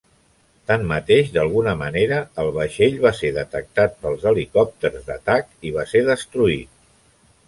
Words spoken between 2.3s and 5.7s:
el vaixell va ser detectat pels helicòpters d'atac